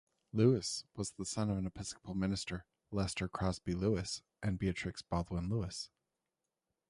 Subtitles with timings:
[0.33, 5.91] Lewis was son of Episcopal minister Leicester Crosby Lewis and Beatrix Baldwin Lewis.